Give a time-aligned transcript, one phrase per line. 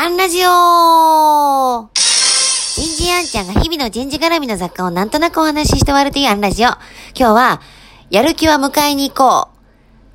[0.00, 6.68] アンラジオ人事アンちゃんが日々の人事絡みの雑貨をなんとなくお話しして終わるというアンラジオ。
[6.68, 6.78] 今
[7.30, 7.60] 日は、
[8.08, 9.48] やる気は迎えに行こ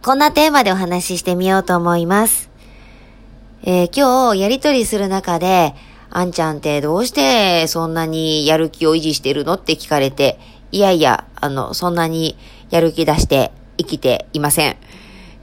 [0.00, 0.04] う。
[0.04, 2.50] こんなテーマでお話ししてみようと思います。
[3.62, 5.76] えー、今日やりとりする中で、
[6.10, 10.40] あんちゃんってどうしてそんなにやる気を維持してるのって聞かれて、
[10.72, 12.36] いやいや、あの、そんなに
[12.70, 14.76] やる気出して生きていません。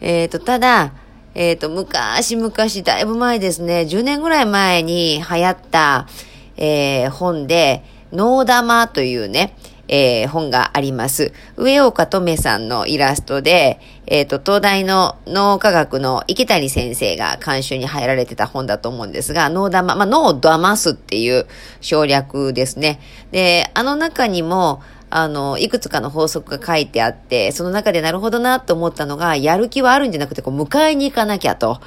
[0.02, 0.92] えっ、ー、と、ただ、
[1.36, 2.50] えっ、ー、と、昔々、
[2.84, 6.08] だいぶ前ですね、10年ぐらい前に流行った、
[6.56, 7.84] えー、本で、
[8.14, 9.54] 脳玉というね、
[9.90, 11.34] えー、本があります。
[11.58, 21.48] 上岡とめさんのイラストで、えっ、ー、と、東大の脳科学の池谷先生が監修に入られてた本だと思うんですが、脳玉、まあ、脳を騙すっていう
[21.82, 23.00] 省略ですね。
[23.32, 24.82] で、あの中にも、
[25.18, 31.80] あの、いくつかの法則が書いてあって、その中でなるほどなと思ったのが、やる気はあるんじゃなくて、こう、迎えに行かなきゃと。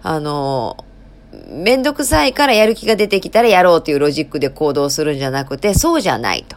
[0.00, 0.76] あの、
[1.50, 6.56] めんどくさいからやる気が出てきたらやろうというロジックで行動するんじゃなくて、そうじゃないと。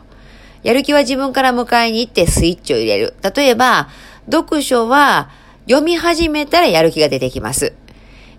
[0.62, 3.16] やる気は自分から迎えに行ってスイッチを入れる。
[3.36, 3.90] 例えば、
[4.32, 5.32] 読書は
[5.68, 7.74] 読み始めたらやる気が出てきます。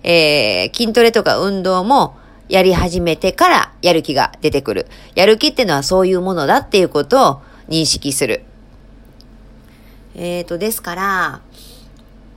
[0.04, 2.16] えー、筋トレとか運動も
[2.48, 4.86] やり始めてからやる気が出てくる。
[5.16, 8.44] やる気ってのはそういうものだっていうことを認識する。
[10.14, 11.40] えーと、ですから、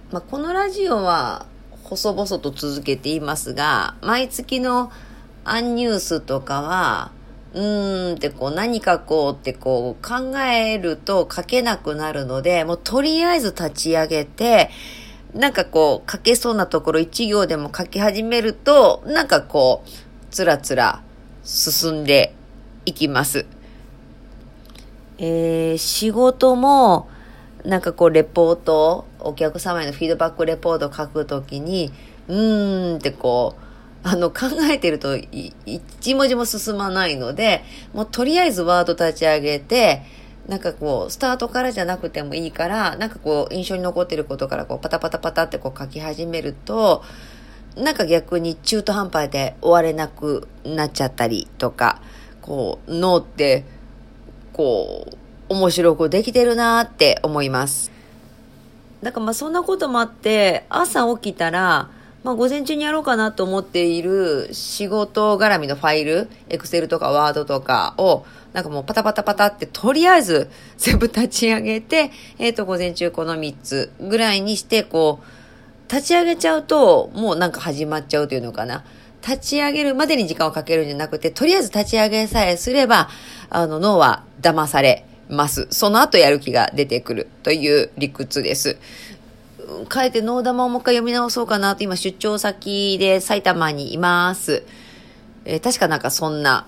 [0.10, 1.46] まあ、このラジオは
[1.84, 4.94] 細々と続けていますが、毎月の
[5.44, 7.12] アンニュースとかは、
[7.54, 14.70] うーんってこう何かこうってこう考えると書けなくなるので、もうとりあえず立ち上げて、
[15.34, 19.90] なんかこう書けそうなところ一行でも書き始めると、なんかこう、
[20.32, 21.04] つらつら
[21.44, 22.34] 進んで
[22.86, 23.46] いきます。
[25.18, 27.10] えー、仕事も、
[27.64, 31.92] なんかこう、レポート、お客様へのフィードバックレポートを書くときに、
[32.28, 35.18] うーんってこう、あの、考えてると、
[35.66, 37.64] 一文字も進まないので、
[37.94, 40.04] もうとりあえずワード立ち上げて、
[40.48, 47.04] なんかこう、スタートからじゃなくてもいいから、なんかこう、印象に残ってることからこう、パタパタパタってこう書き始めると、
[47.76, 52.02] なんか逆に中途半端で終われなくなっちゃったりとか、
[52.42, 53.66] こう、脳って、
[54.56, 57.92] こう、面白くできてるなって思います。
[59.04, 61.90] だからまあそんなこともあって、朝起きたら、
[62.24, 70.50] まあ午前中にやろうかなと思っている仕事絡みのファイル、エクセルとかワードとかを、なんかもうパタパタパタってとりあえず
[70.80, 78.86] 全部立ち上げて、えっ、ー、と午前中この3つぐらいにして、こう、立ち上げちゃうと、もうなんか始まっちゃうというのかな。
[79.28, 83.10] 立ち上げるまでに時間をかけるんじゃなくて、とりあえず立ち上げさえすれば、
[83.50, 85.68] あの脳は騙され、ます。
[85.72, 88.78] その後やる気が出てくるという理屈です。
[89.90, 94.64] かえて脳玉をもう一回読み直そうかなと今出張先で埼玉にいます。
[95.46, 96.68] えー、確かなんかそんな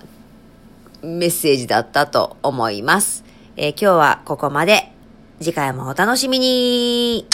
[1.02, 3.24] メッセージだったと思います。
[3.56, 4.92] えー、今日はここまで。
[5.40, 7.24] 次回もお楽しみに